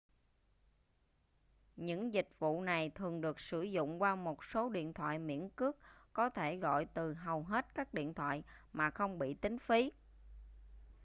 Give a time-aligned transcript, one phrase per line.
[1.75, 5.77] những dịch vụ này thường được sử dụng qua một số điện thoại miễn cước
[6.13, 8.43] có thể gọi từ hầu hết các điện thoại
[8.73, 9.91] mà không bị tính phí